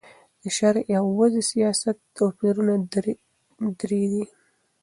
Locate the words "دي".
4.11-4.23